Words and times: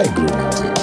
I 0.00 0.06
grooving 0.14 0.50
to? 0.50 0.79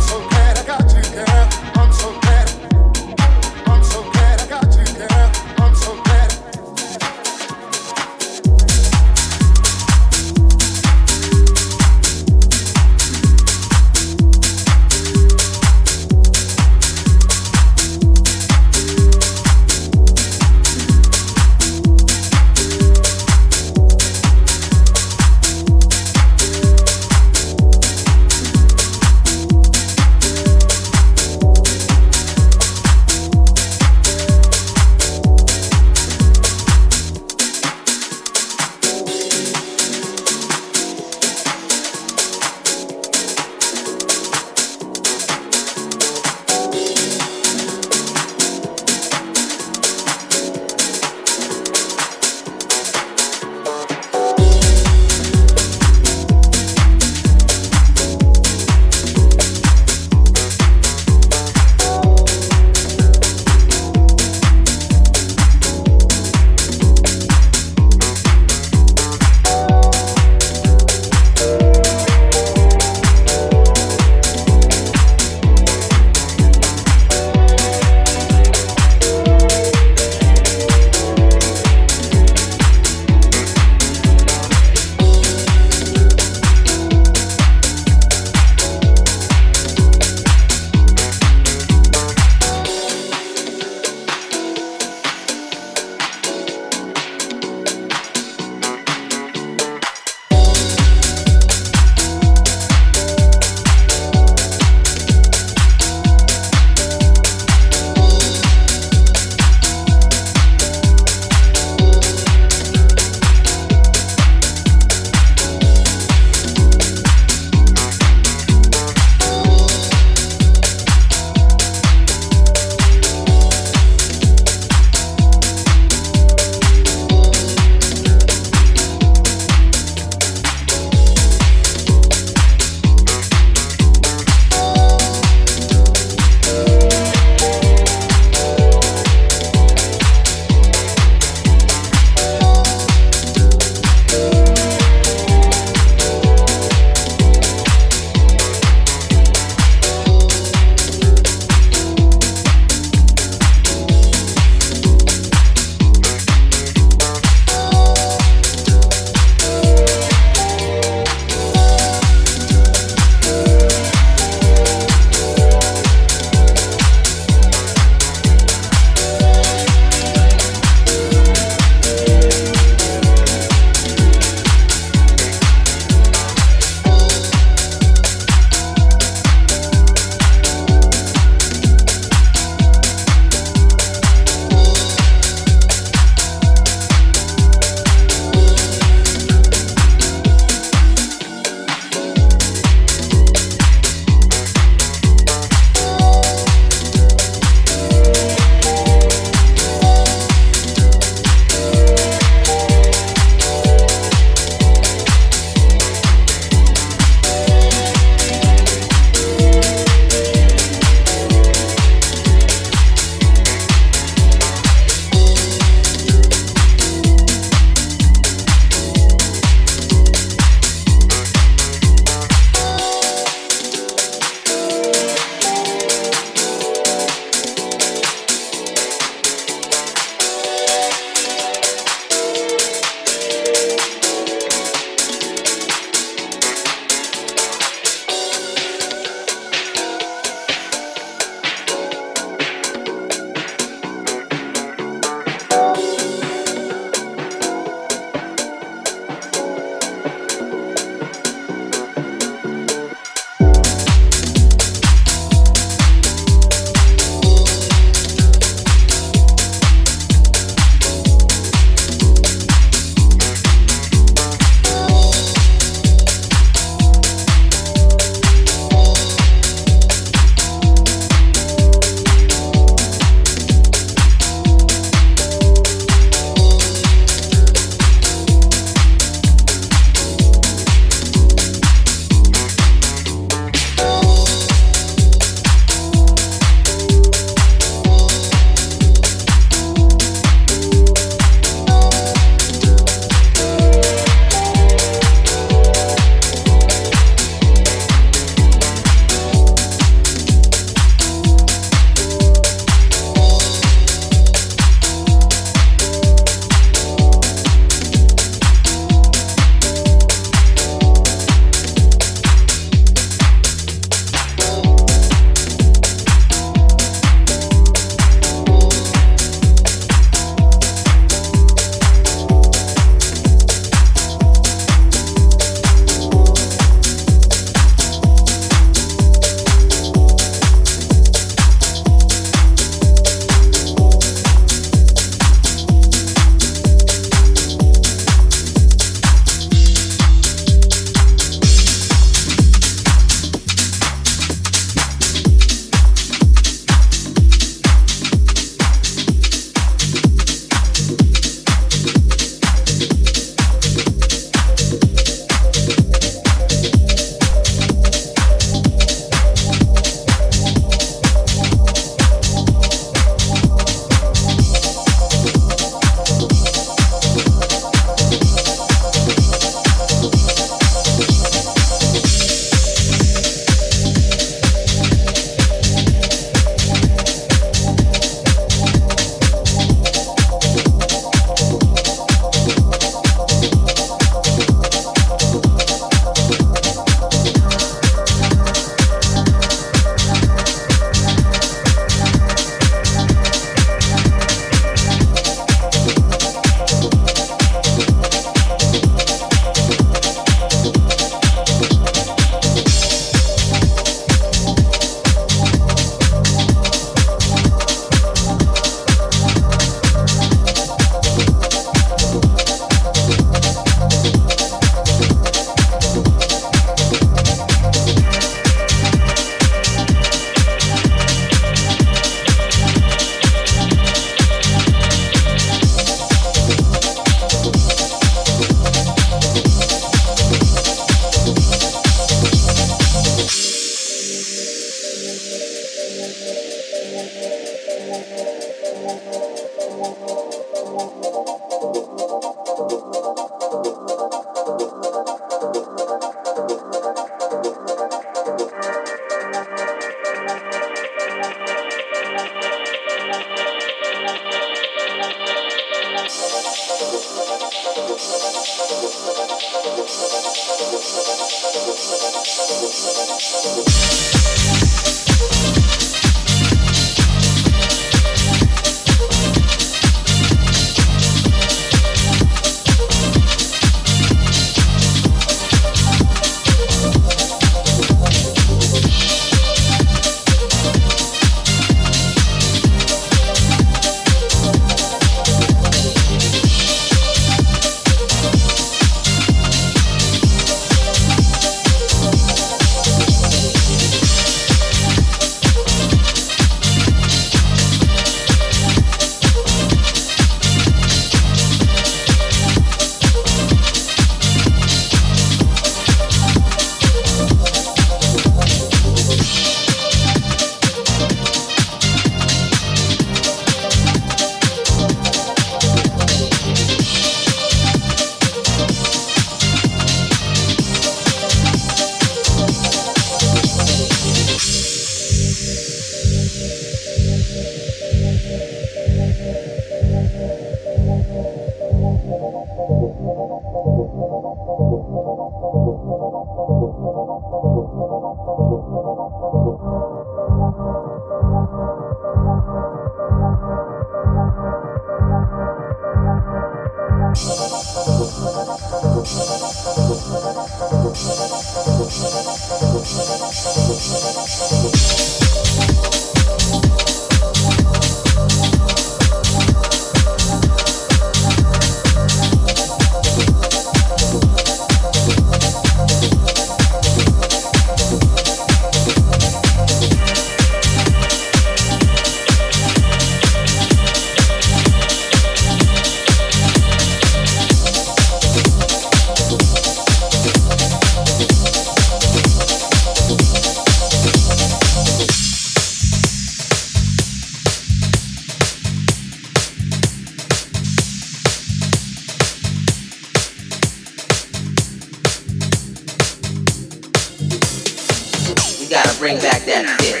bring 599.04 599.18
back 599.18 599.42
that 599.44 599.66
dip. 599.80 600.00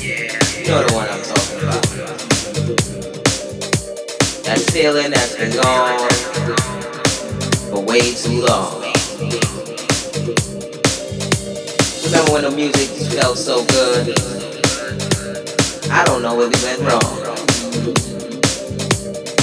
You 0.00 0.68
know 0.68 0.82
the 0.82 0.94
one 0.94 1.06
I'm 1.10 1.20
talking 1.20 1.60
about. 1.60 1.82
That 4.44 4.58
feeling 4.72 5.10
that's 5.10 5.36
been 5.36 5.52
gone 5.52 6.08
for 7.68 7.84
way 7.84 8.14
too 8.14 8.40
long. 8.40 8.80
Remember 12.06 12.32
when 12.32 12.44
the 12.44 12.52
music 12.56 12.88
felt 13.12 13.36
so 13.36 13.62
good? 13.66 14.08
I 15.92 16.02
don't 16.06 16.22
know 16.22 16.34
what 16.34 16.48
we 16.48 16.56
went 16.64 16.80
wrong. 16.80 17.12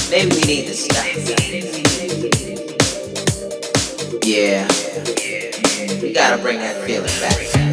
Maybe 0.09 0.33
we 0.33 0.41
need 0.41 0.65
to 0.65 0.73
stop. 0.73 1.05
Yeah, 4.25 4.67
we 6.01 6.13
gotta 6.13 6.41
bring 6.41 6.57
that 6.57 6.81
feeling 6.83 7.05
back. 7.21 7.72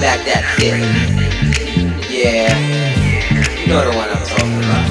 back 0.00 0.24
that 0.24 0.42
shit. 0.56 0.80
Yeah, 2.08 2.56
you 3.60 3.68
know 3.68 3.84
the 3.84 3.94
one 3.94 4.08
I'm 4.08 4.24
talking 4.24 4.56
about. 4.64 4.88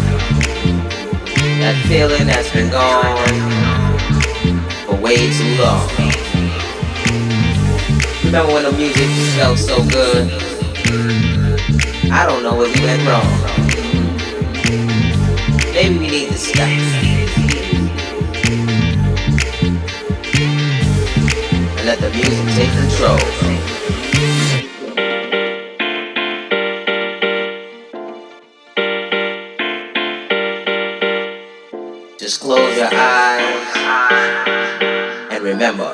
That 1.60 1.76
feeling 1.88 2.28
that's 2.28 2.54
been 2.54 2.70
gone 2.70 3.18
for 4.86 4.96
way 5.02 5.18
too 5.34 5.58
long. 5.58 5.90
Remember 8.24 8.54
when 8.54 8.64
the 8.64 8.72
music 8.78 9.10
felt 9.36 9.58
so 9.58 9.84
good? 9.90 10.30
I 12.12 12.26
don't 12.28 12.44
know 12.44 12.54
what 12.54 12.70
we 12.76 12.86
went 12.86 13.02
wrong. 13.10 13.26
Maybe 15.74 15.98
we 15.98 16.08
need 16.08 16.30
to 16.30 16.38
stop. 16.38 16.70
let 21.86 21.98
the 21.98 22.10
music 22.12 22.46
take 22.56 22.72
control. 22.78 23.59
Close 32.50 32.78
your 32.78 32.90
eyes 32.92 33.78
and 35.30 35.44
remember. 35.44 35.89